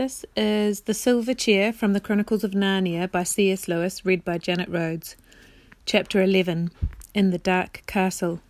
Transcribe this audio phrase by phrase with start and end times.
[0.00, 3.68] This is The Silver Chair from the Chronicles of Narnia by C.S.
[3.68, 5.14] Lewis, read by Janet Rhodes.
[5.84, 6.70] Chapter 11
[7.12, 8.40] In the Dark Castle.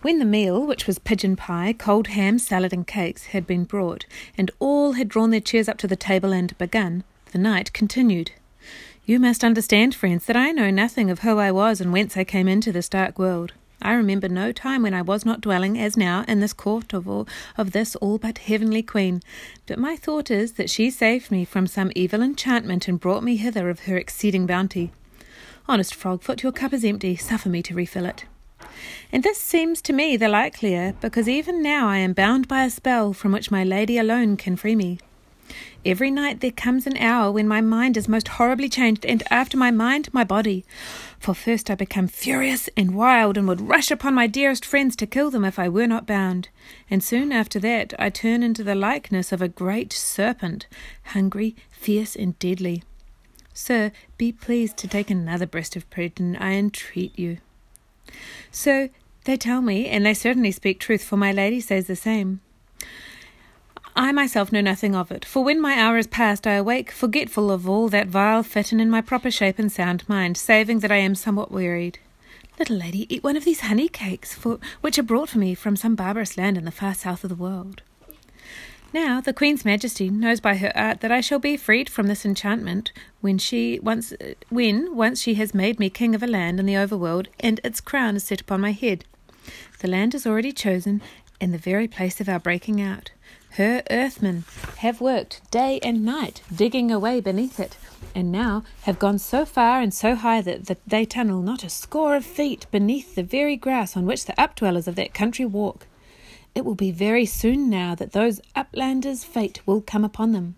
[0.00, 4.06] When the meal, which was pigeon pie, cold ham, salad, and cakes, had been brought,
[4.38, 8.30] and all had drawn their chairs up to the table and begun, the knight continued.
[9.04, 12.24] You must understand, friends, that I know nothing of who I was and whence I
[12.24, 13.52] came into this dark world.
[13.82, 17.08] I remember no time when I was not dwelling, as now, in this court of
[17.08, 19.22] all, of this all but heavenly queen.
[19.66, 23.36] But my thought is that she saved me from some evil enchantment and brought me
[23.36, 24.92] hither of her exceeding bounty.
[25.68, 27.16] Honest Frogfoot, your cup is empty.
[27.16, 28.24] Suffer me to refill it.
[29.12, 32.70] And this seems to me the likelier, because even now I am bound by a
[32.70, 34.98] spell from which my lady alone can free me.
[35.84, 39.58] Every night there comes an hour when my mind is most horribly changed, and after
[39.58, 40.64] my mind, my body.
[41.24, 45.06] For first I become furious and wild, and would rush upon my dearest friends to
[45.06, 46.50] kill them if I were not bound.
[46.90, 50.66] And soon after that I turn into the likeness of a great serpent,
[51.02, 52.82] hungry, fierce, and deadly.
[53.54, 57.38] Sir, be pleased to take another breast of and I entreat you.
[58.50, 58.90] So
[59.24, 62.42] they tell me, and they certainly speak truth, for my lady says the same.
[63.96, 67.50] I myself know nothing of it, for when my hour is past, I awake forgetful
[67.50, 70.90] of all that vile fit and in my proper shape and sound mind, saving that
[70.90, 72.00] I am somewhat wearied.
[72.58, 75.76] Little lady, eat one of these honey cakes, for which are brought for me from
[75.76, 77.82] some barbarous land in the far south of the world.
[78.92, 82.24] Now the Queen's Majesty knows by her art that I shall be freed from this
[82.24, 84.12] enchantment when she once
[84.50, 87.80] when once she has made me king of a land in the overworld and its
[87.80, 89.04] crown is set upon my head.
[89.80, 91.02] The land is already chosen
[91.40, 93.10] and the very place of our breaking out.
[93.56, 94.44] Her earthmen
[94.78, 97.76] have worked day and night, digging away beneath it,
[98.12, 102.16] and now have gone so far and so high that they tunnel not a score
[102.16, 105.86] of feet beneath the very grass on which the updwellers of that country walk.
[106.56, 110.56] It will be very soon now that those uplanders' fate will come upon them.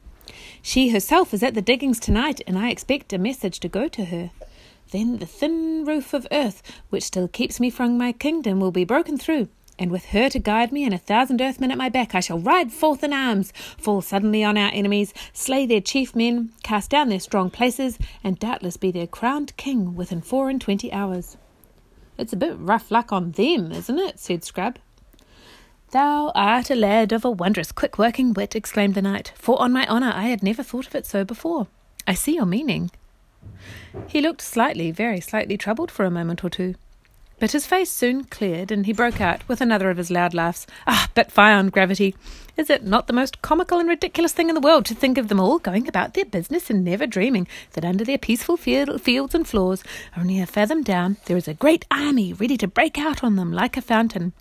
[0.63, 4.07] She herself is at the diggings tonight, and I expect a message to go to
[4.07, 4.31] her.
[4.91, 8.85] Then the thin roof of earth, which still keeps me from my kingdom, will be
[8.85, 9.49] broken through,
[9.79, 12.39] and with her to guide me and a thousand earthmen at my back, I shall
[12.39, 17.09] ride forth in arms, fall suddenly on our enemies, slay their chief men, cast down
[17.09, 21.37] their strong places, and doubtless be their crowned king within four and twenty hours.
[22.19, 24.19] It's a bit rough luck on them, isn't it?
[24.19, 24.79] said Scrub.
[25.91, 29.73] Thou art a lad of a wondrous quick working wit, exclaimed the knight, for on
[29.73, 31.69] my honour I had never thought of it so before.
[32.07, 32.91] I see your meaning.
[34.09, 36.75] He looked slightly, very slightly troubled for a moment or two.
[37.39, 40.67] But his face soon cleared, and he broke out with another of his loud laughs.
[40.87, 42.15] Ah, but on gravity!
[42.57, 45.29] Is it not the most comical and ridiculous thing in the world to think of
[45.29, 49.47] them all going about their business and never dreaming that under their peaceful fields and
[49.47, 49.85] floors,
[50.17, 53.53] only a fathom down, there is a great army ready to break out on them
[53.53, 54.33] like a fountain?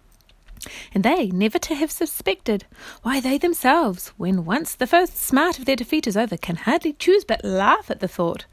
[0.94, 2.66] And they never to have suspected.
[3.01, 6.94] Why, they themselves, when once the first smart of their defeat is over, can hardly
[6.94, 8.45] choose but laugh at the thought.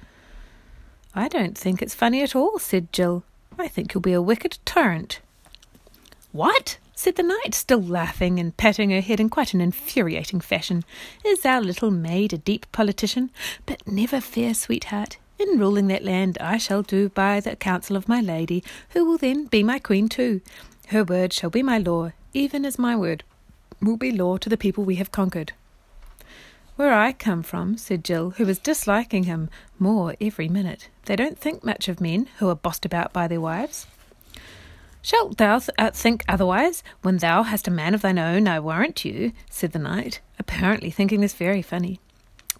[1.15, 3.23] I don't think it's funny at all, said Jill.
[3.59, 5.21] I think you'll be a wicked tyrant.
[6.33, 6.79] What?
[6.95, 10.85] said the knight, still laughing and patting her head in quite an infuriating fashion.
[11.25, 13.31] Is our little maid a deep politician?
[13.67, 15.17] But never fear, sweetheart.
[15.39, 19.19] In ruling that land, I shall do by the counsel of my lady, who will
[19.19, 20.41] then be my queen too.
[20.89, 23.25] Her word shall be my law, even as my word
[23.81, 25.53] will be law to the people we have conquered.
[26.77, 31.39] Where I come from, said Jill, who was disliking him more every minute, they don't
[31.39, 33.87] think much of men who are bossed about by their wives.
[35.03, 38.59] Shalt thou th- uh, think otherwise when thou hast a man of thine own, I
[38.59, 42.01] warrant you, said the knight, apparently thinking this very funny.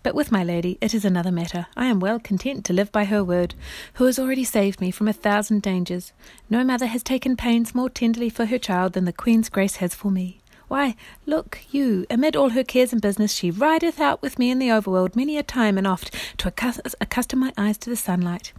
[0.03, 1.69] But with my lady it is another matter.
[1.77, 3.55] I am well content to live by her word,
[3.95, 6.13] who has already saved me from a thousand dangers.
[6.51, 9.95] No mother has taken pains more tenderly for her child than the Queen's grace has
[9.95, 10.42] for me.
[10.73, 10.97] Why,
[11.27, 14.69] look you, amid all her cares and business, she rideth out with me in the
[14.69, 18.55] overworld many a time and oft to accustom my eyes to the sunlight.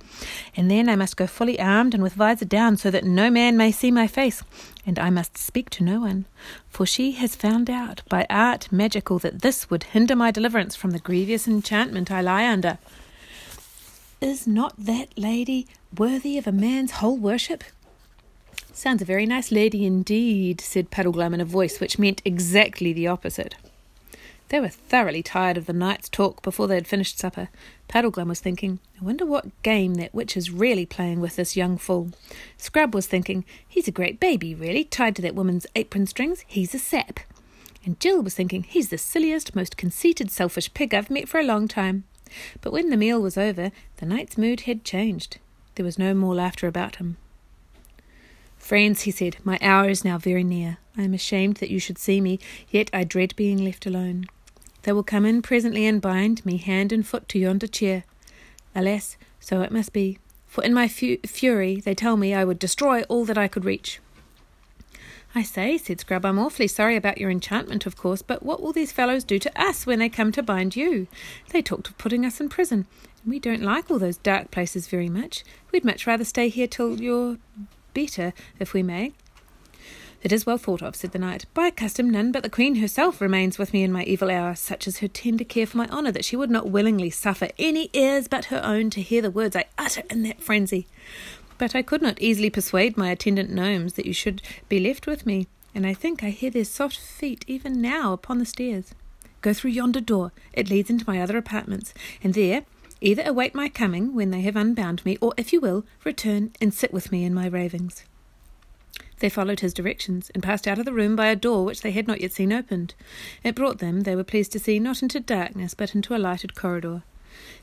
[0.55, 3.57] And then I must go fully armed and with visor down, so that no man
[3.57, 4.43] may see my face,
[4.85, 6.25] and I must speak to no one.
[6.69, 10.91] For she has found out by art magical that this would hinder my deliverance from
[10.91, 12.77] the grievous enchantment I lie under.
[14.21, 15.65] Is not that lady
[15.97, 17.63] worthy of a man's whole worship?
[18.75, 23.07] Sounds a very nice lady indeed, said Puddleglum in a voice which meant exactly the
[23.07, 23.55] opposite.
[24.49, 27.49] They were thoroughly tired of the night's talk before they had finished supper.
[27.87, 31.77] Puddleglum was thinking, I wonder what game that witch is really playing with this young
[31.77, 32.11] fool.
[32.57, 36.43] Scrub was thinking, he's a great baby, really, tied to that woman's apron strings.
[36.47, 37.19] He's a sap.
[37.85, 41.43] And Jill was thinking, he's the silliest, most conceited, selfish pig I've met for a
[41.43, 42.05] long time.
[42.61, 45.37] But when the meal was over, the knight's mood had changed.
[45.75, 47.17] There was no more laughter about him.
[48.63, 50.77] Friends, he said, my hour is now very near.
[50.97, 52.39] I am ashamed that you should see me,
[52.69, 54.23] yet I dread being left alone.
[54.83, 58.05] They will come in presently and bind me hand and foot to yonder chair.
[58.73, 60.17] Alas, so it must be,
[60.47, 63.65] for in my fu- fury they tell me I would destroy all that I could
[63.65, 63.99] reach.
[65.35, 68.71] I say, said Scrub, I'm awfully sorry about your enchantment, of course, but what will
[68.71, 71.07] these fellows do to us when they come to bind you?
[71.49, 72.87] They talked of putting us in prison,
[73.23, 75.43] and we don't like all those dark places very much.
[75.73, 77.39] We'd much rather stay here till you're
[77.93, 79.13] better, if we may.
[80.23, 81.45] It is well thought of, said the knight.
[81.53, 84.55] By custom, none but the queen herself remains with me in my evil hour.
[84.55, 87.89] Such is her tender care for my honour that she would not willingly suffer any
[87.91, 90.87] ears but her own to hear the words I utter in that frenzy.
[91.57, 95.25] But I could not easily persuade my attendant gnomes that you should be left with
[95.25, 98.95] me, and I think I hear their soft feet even now upon the stairs.
[99.41, 101.93] Go through yonder door, it leads into my other apartments,
[102.23, 102.63] and there
[103.03, 106.73] either await my coming when they have unbound me, or, if you will, return and
[106.73, 108.05] sit with me in my ravings.
[109.19, 111.91] They followed his directions, and passed out of the room by a door which they
[111.91, 112.95] had not yet seen opened.
[113.43, 116.55] It brought them, they were pleased to see, not into darkness, but into a lighted
[116.55, 117.03] corridor.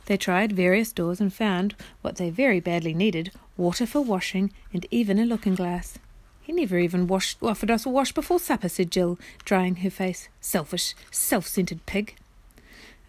[0.07, 4.87] They tried various doors and found, what they very badly needed, water for washing, and
[4.91, 5.99] even a looking glass.
[6.43, 10.29] He never even washed, offered us a wash before supper, said Jill, drying her face.
[10.41, 12.17] Selfish, self centred pig.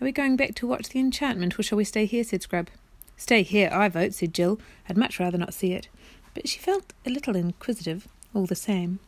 [0.01, 2.23] Are we going back to watch the enchantment, or shall we stay here?
[2.23, 2.69] said Scrub.
[3.15, 4.59] Stay here, I vote, said Jill.
[4.89, 5.89] I'd much rather not see it.
[6.33, 8.99] But she felt a little inquisitive, all the same.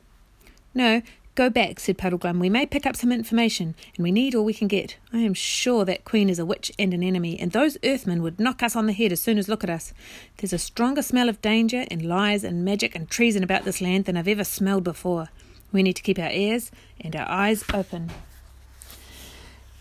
[0.75, 1.01] No,
[1.35, 2.39] Go back, said Puddleglum.
[2.39, 4.97] We may pick up some information, and we need all we can get.
[5.11, 8.39] I am sure that Queen is a witch and an enemy, and those Earthmen would
[8.39, 9.93] knock us on the head as soon as look at us.
[10.37, 14.05] There's a stronger smell of danger and lies and magic and treason about this land
[14.05, 15.29] than I've ever smelled before.
[15.71, 16.69] We need to keep our ears
[17.01, 18.11] and our eyes open.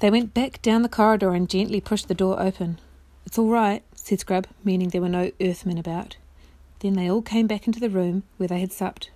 [0.03, 2.81] They went back down the corridor and gently pushed the door open.
[3.25, 6.17] It's all right, said Scrub, meaning there were no Earthmen about.
[6.81, 9.13] Then they all came back into the room where they had supped.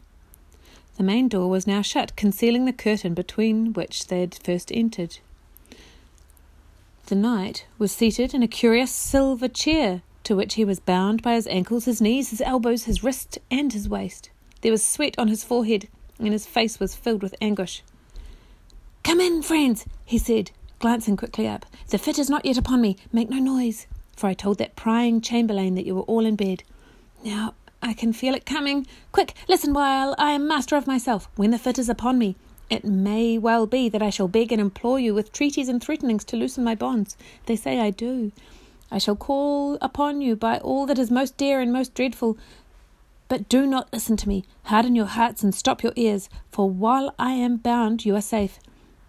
[0.97, 5.19] The main door was now shut, concealing the curtain between which they had first entered.
[7.07, 11.35] The knight was seated in a curious silver chair, to which he was bound by
[11.35, 14.31] his ankles, his knees, his elbows, his wrist, and his waist.
[14.61, 15.89] There was sweat on his forehead,
[16.21, 17.83] and his face was filled with anguish.
[19.03, 21.67] Come in, friends, he said, glancing quickly up.
[21.89, 22.97] The fit is not yet upon me.
[23.13, 23.87] Make no noise,
[24.17, 26.63] for I told that prying chamberlain that you were all in bed.
[27.25, 28.87] Now I can feel it coming.
[29.13, 31.29] Quick, listen while I am master of myself.
[31.37, 32.37] When the fit is upon me,
[32.69, 36.25] it may well be that I shall beg and implore you with treaties and threatenings
[36.25, 37.17] to loosen my bonds.
[37.47, 38.33] They say I do.
[38.91, 42.37] I shall call upon you by all that is most dear and most dreadful.
[43.29, 44.45] But do not listen to me.
[44.65, 48.59] Harden your hearts and stop your ears, for while I am bound, you are safe.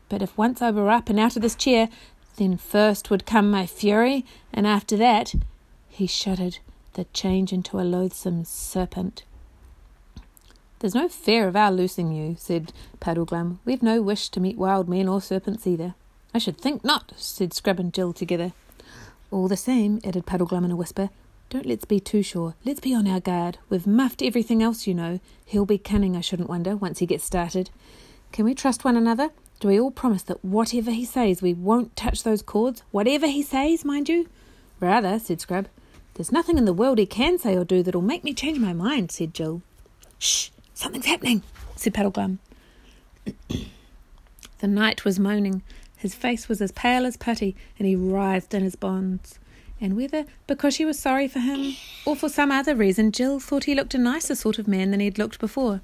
[0.10, 1.90] But if once I were up and out of this chair,
[2.38, 5.36] then first would come my fury, and after that.
[5.90, 6.60] He shuddered
[6.94, 9.24] the change into a loathsome serpent.
[10.80, 13.58] There's no fear of our loosing you, said Puddleglum.
[13.66, 15.96] We've no wish to meet wild men or serpents either.
[16.34, 18.54] I should think not, said Scrub and Jill together.
[19.32, 21.10] All the same, added Puddleglum in a whisper,
[21.50, 22.56] don't let's be too sure.
[22.66, 23.58] Let's be on our guard.
[23.70, 25.22] We've muffed everything else, you know.
[25.46, 27.70] He'll be cunning, I shouldn't wonder, once he gets started.
[28.34, 29.30] Can we trust one another?
[29.60, 32.84] Do we all promise that whatever he says, we won't touch those cords?
[32.92, 34.28] Whatever he says, mind you?
[34.80, 35.68] Rather, said Scrub.
[36.14, 38.74] There's nothing in the world he can say or do that'll make me change my
[38.74, 39.62] mind, said Jill.
[40.20, 41.42] Shh, something's happening,
[41.76, 42.38] said Puddleglum.
[44.60, 45.64] the knight was moaning.
[45.98, 49.40] His face was as pale as putty, and he writhed in his bonds.
[49.82, 53.66] And whether because she was sorry for him, or for some other reason, Jill thought
[53.66, 55.82] he looked a nicer sort of man than he'd looked before.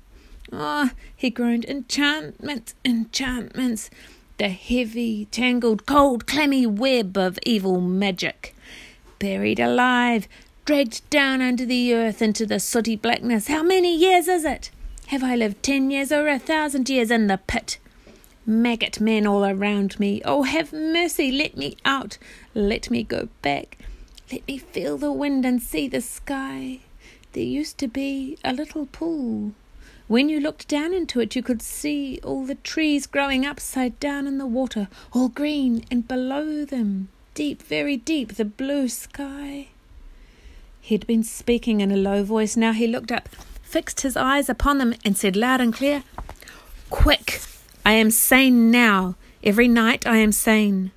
[0.55, 3.89] Ah, oh, he groaned, enchantments, enchantments,
[4.37, 8.53] the heavy, tangled, cold, clammy web of evil magic
[9.23, 10.27] buried alive,
[10.65, 13.47] dragged down under the earth into the sooty blackness.
[13.47, 14.69] How many years is it?
[15.07, 17.77] Have I lived ten years or a thousand years in the pit?
[18.45, 20.21] Maggot men all around me.
[20.25, 22.17] Oh, have mercy, let me out.
[22.53, 23.77] Let me go back.
[24.29, 26.81] Let me feel the wind and see the sky.
[27.31, 29.53] There used to be a little pool.
[30.07, 34.27] When you looked down into it, you could see all the trees growing upside down
[34.27, 39.67] in the water, all green, and below them deep, very deep, the blue sky.
[40.81, 42.55] He'd been speaking in a low voice.
[42.55, 43.29] Now he looked up,
[43.63, 46.03] fixed his eyes upon them, and said loud and clear,
[46.89, 47.41] Quick!
[47.85, 49.15] I am sane now.
[49.43, 50.91] Every night I am sane.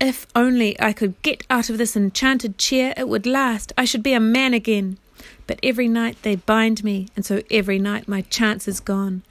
[0.00, 3.72] If only I could get out of this enchanted chair, it would last.
[3.76, 4.98] I should be a man again.
[5.46, 9.22] But every night they bind me, and so every night my chance is gone.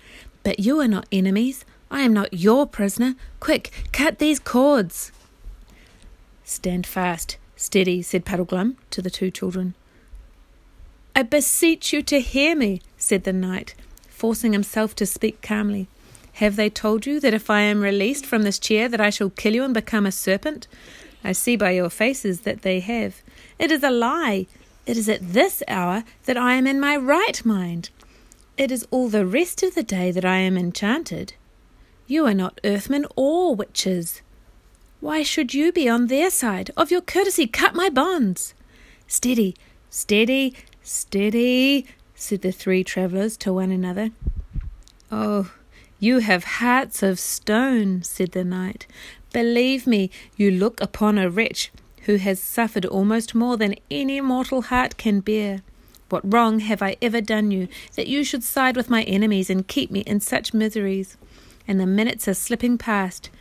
[0.44, 1.66] But you are not enemies.
[1.90, 3.16] I am not your prisoner.
[3.40, 5.12] Quick, cut these cords.
[6.44, 9.74] Stand fast, steady, said Puddleglum to the two children.
[11.16, 13.74] I beseech you to hear me, said the knight,
[14.10, 15.88] forcing himself to speak calmly.
[16.34, 19.30] Have they told you that if I am released from this chair that I shall
[19.30, 20.68] kill you and become a serpent?
[21.24, 23.22] I see by your faces that they have.
[23.58, 24.48] It is a lie.
[24.86, 27.90] It is at this hour that I am in my right mind.
[28.58, 31.34] It is all the rest of the day that I am enchanted.
[32.08, 34.22] You are not earthmen or witches.
[35.02, 36.72] Why should you be on their side?
[36.78, 38.54] Of your courtesy, cut my bonds.
[39.08, 39.56] Steady,
[39.90, 44.12] steady, steady, said the three travellers to one another.
[45.12, 45.52] Oh,
[46.00, 48.86] you have hearts of stone, said the knight.
[49.34, 51.72] Believe me, you look upon a wretch
[52.06, 55.62] who has suffered almost more than any mortal heart can bear.
[56.10, 59.68] What wrong have I ever done you, that you should side with my enemies and
[59.68, 61.18] keep me in such miseries?
[61.68, 63.32] And the minutes are slipping past.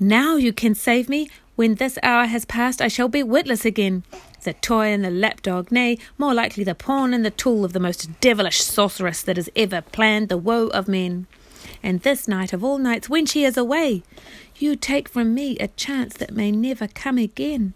[0.00, 1.28] Now you can save me.
[1.54, 4.02] When this hour has passed, I shall be witless again.
[4.42, 7.80] The toy and the lapdog, nay, more likely the pawn and the tool of the
[7.80, 11.26] most devilish sorceress that has ever planned the woe of men.
[11.82, 14.02] And this night of all nights, when she is away,
[14.56, 17.74] you take from me a chance that may never come again.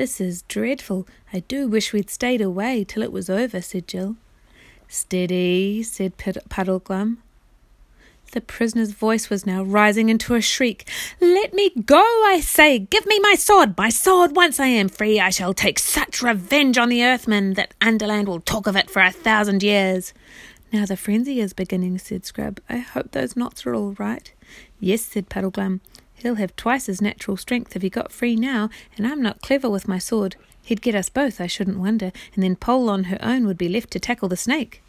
[0.00, 1.06] This is dreadful.
[1.30, 4.16] I do wish we'd stayed away till it was over, said Jill.
[4.88, 7.18] Steady, said Puddleglum.
[8.32, 10.88] The prisoner's voice was now rising into a shriek.
[11.20, 12.78] Let me go, I say!
[12.78, 13.76] Give me my sword!
[13.76, 14.34] My sword!
[14.34, 18.40] Once I am free, I shall take such revenge on the Earthmen that Underland will
[18.40, 20.14] talk of it for a thousand years.
[20.72, 22.58] Now the frenzy is beginning, said Scrub.
[22.70, 24.32] I hope those knots are all right.
[24.78, 25.80] Yes, said Puddleglum.
[26.20, 29.70] He'll have twice his natural strength if he got free now, and I'm not clever
[29.70, 30.36] with my sword.
[30.62, 33.68] He'd get us both, I shouldn't wonder, and then Pole on her own would be
[33.68, 34.82] left to tackle the snake.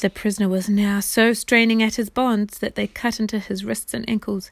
[0.00, 3.92] The prisoner was now so straining at his bonds that they cut into his wrists
[3.92, 4.50] and ankles.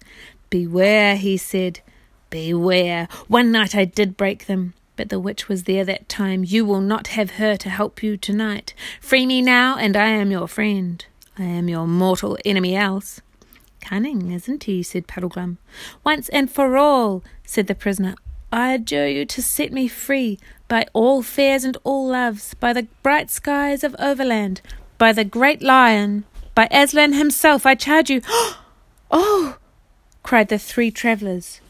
[0.51, 1.81] Beware, he said.
[2.29, 3.09] Beware.
[3.29, 6.45] One night I did break them, but the witch was there that time.
[6.45, 8.75] You will not have her to help you tonight.
[9.01, 11.05] Free me now, and I am your friend.
[11.39, 13.23] I am your mortal enemy else.
[13.81, 14.83] Cunning, isn't he?
[14.83, 15.59] said Puddleglum.
[16.05, 18.15] Once and for all, said the prisoner,
[18.53, 22.87] I adjure you to set me free by all fairs and all loves, by the
[23.03, 24.61] bright skies of Overland,
[24.97, 28.23] by the great lion, by Aslan himself, I charge you.
[29.11, 29.57] oh!
[30.23, 31.61] cried the three travellers,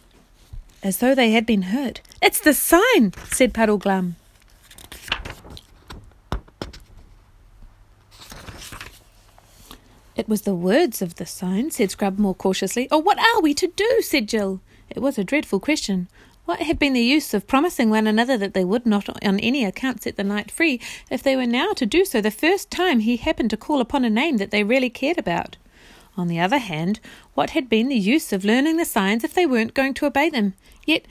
[0.82, 2.00] as though they had been hurt.
[2.22, 4.14] It's the sign, said Puddleglum.
[10.18, 12.88] It was the words of the sign, said Scrub more cautiously.
[12.90, 14.00] Oh, what are we to do?
[14.02, 14.60] said Jill.
[14.90, 16.08] It was a dreadful question.
[16.44, 19.64] What had been the use of promising one another that they would not on any
[19.64, 22.98] account set the knight free, if they were now to do so the first time
[22.98, 25.56] he happened to call upon a name that they really cared about?
[26.16, 26.98] On the other hand,
[27.34, 30.30] what had been the use of learning the signs if they weren't going to obey
[30.30, 30.54] them?
[30.84, 31.06] Yet,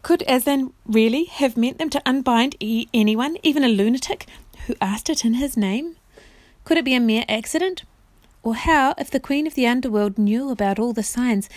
[0.00, 4.24] could Aslan really have meant them to unbind e- anyone, even a lunatic,
[4.66, 5.96] who asked it in his name?
[6.64, 7.84] Could it be a mere accident?
[8.42, 11.48] Or how if the Queen of the Underworld knew about all the signs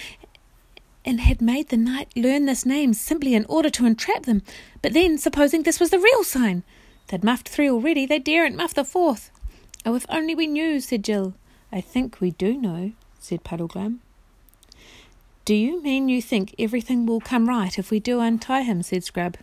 [1.05, 4.41] and had made the knight learn this name simply in order to entrap them?
[4.81, 6.63] But then, supposing this was the real sign?
[7.07, 9.31] They'd muffed three already, they daren't muff the fourth.
[9.86, 11.33] Oh, if only we knew, said Jill.
[11.72, 14.00] I think we do know, said Puddleglum.
[15.45, 18.81] Do you mean you think everything will come right if we do untie him?
[18.81, 19.38] said Scrub.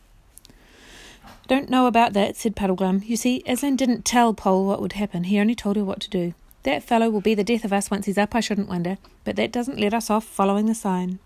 [1.48, 3.04] Don't know about that, said Puddleglum.
[3.04, 5.24] You see, Aslan didn't tell Pole what would happen.
[5.24, 6.34] He only told her what to do.
[6.62, 9.36] That fellow will be the death of us once he's up, I shouldn't wonder, but
[9.36, 11.18] that doesn't let us off following the sign.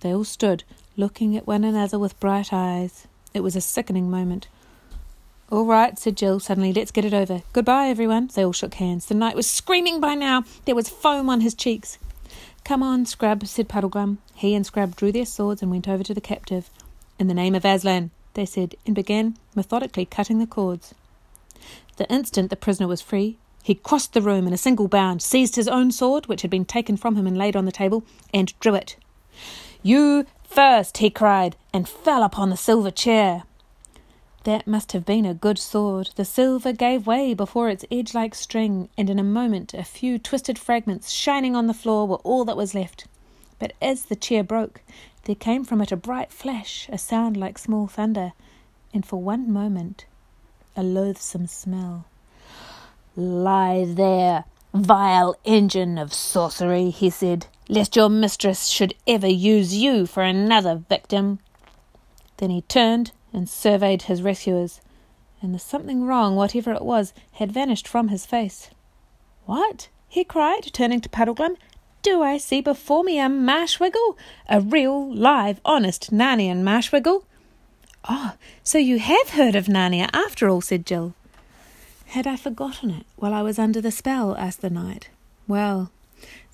[0.00, 0.64] They all stood,
[0.96, 3.06] looking at one another with bright eyes.
[3.32, 4.48] It was a sickening moment.
[5.50, 6.72] All right, said Jill suddenly.
[6.72, 7.42] Let's get it over.
[7.52, 8.28] Goodbye, everyone.
[8.34, 9.06] They all shook hands.
[9.06, 10.44] The knight was screaming by now.
[10.66, 11.98] There was foam on his cheeks.
[12.64, 14.18] Come on, Scrub, said Puddleglum.
[14.34, 16.68] He and Scrub drew their swords and went over to the captive.
[17.18, 20.94] In the name of Aslan, they said, and began methodically cutting the cords.
[21.96, 23.36] The instant the prisoner was free,
[23.68, 26.64] he crossed the room in a single bound, seized his own sword, which had been
[26.64, 28.02] taken from him and laid on the table,
[28.32, 28.96] and drew it.
[29.82, 33.42] You first, he cried, and fell upon the silver chair.
[34.44, 36.10] That must have been a good sword.
[36.16, 40.18] The silver gave way before its edge like string, and in a moment a few
[40.18, 43.06] twisted fragments shining on the floor were all that was left.
[43.58, 44.82] But as the chair broke,
[45.24, 48.32] there came from it a bright flash, a sound like small thunder,
[48.94, 50.06] and for one moment
[50.76, 52.06] a loathsome smell.
[53.16, 60.06] Lie there, vile engine of sorcery, he said, lest your mistress should ever use you
[60.06, 61.40] for another victim.
[62.36, 64.80] Then he turned and surveyed his rescuers,
[65.42, 68.70] and the something wrong, whatever it was, had vanished from his face.
[69.46, 69.88] What?
[70.08, 71.56] he cried, turning to Puddleglum
[72.08, 74.16] do I see before me a Marsh-wiggle?
[74.48, 77.26] A real, live, honest Narnian Marsh-wiggle?
[78.08, 78.32] Oh,
[78.64, 81.12] so you have heard of Narnia after all, said Jill.
[82.06, 84.34] Had I forgotten it while I was under the spell?
[84.36, 85.10] asked the knight.
[85.46, 85.90] Well,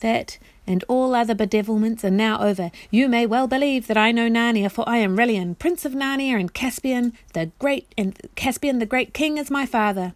[0.00, 2.72] that and all other bedevilments are now over.
[2.90, 6.40] You may well believe that I know Narnia, for I am Rilian, Prince of Narnia,
[6.40, 10.14] and Caspian the great and Caspian the great king is my father.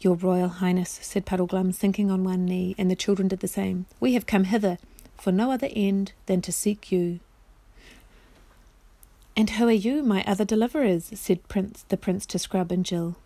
[0.00, 3.86] Your Royal Highness, said Puddleglum, sinking on one knee, and the children did the same.
[3.98, 4.78] We have come hither
[5.16, 7.18] for no other end than to seek you.
[9.36, 11.10] And who are you, my other deliverers?
[11.14, 13.16] said Prince the Prince to Scrub and Jill.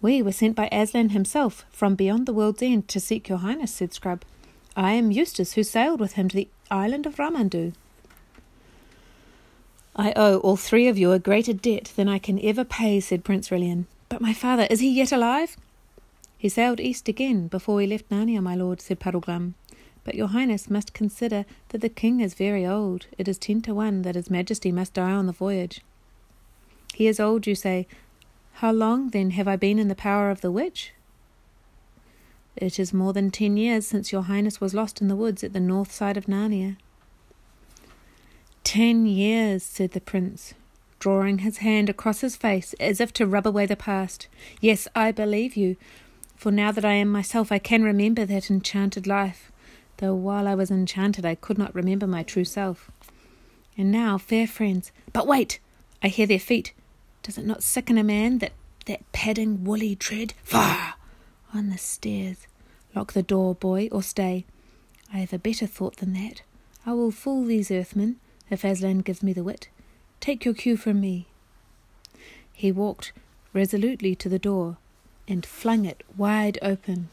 [0.00, 3.74] We were sent by Aslan himself from beyond the world's end to seek your highness,
[3.74, 4.22] said Scrub.
[4.76, 7.74] I am Eustace, who sailed with him to the island of Ramandu.
[9.96, 13.24] I owe all three of you a greater debt than I can ever pay, said
[13.24, 13.84] Prince Rilian.
[14.08, 15.56] But my father, is he yet alive?
[16.44, 19.54] He sailed east again before we left Narnia, my lord, said Puddleglum.
[20.04, 23.06] But your highness must consider that the king is very old.
[23.16, 25.80] It is ten to one that his majesty must die on the voyage.
[26.92, 27.86] He is old, you say,
[28.60, 30.92] how long, then, have I been in the power of the witch?
[32.56, 35.54] It is more than ten years since your highness was lost in the woods at
[35.54, 36.76] the north side of Narnia.
[38.64, 40.52] Ten years, said the prince,
[40.98, 44.26] drawing his hand across his face as if to rub away the past.
[44.60, 45.76] Yes, I believe you,
[46.44, 49.50] for now that I am myself, I can remember that enchanted life,
[49.96, 52.90] though while I was enchanted, I could not remember my true self.
[53.78, 55.58] And now, fair friends, but wait!
[56.02, 56.74] I hear their feet.
[57.22, 58.52] Does it not sicken a man that
[58.84, 60.34] that padding woolly tread?
[60.42, 60.96] Far
[61.54, 62.46] on the stairs.
[62.94, 64.44] Lock the door, boy, or stay.
[65.10, 66.42] I have a better thought than that.
[66.84, 68.16] I will fool these earthmen,
[68.50, 69.68] if Aslan gives me the wit.
[70.20, 71.26] Take your cue from me.
[72.52, 73.12] He walked
[73.54, 74.76] resolutely to the door
[75.26, 77.08] and flung it wide open.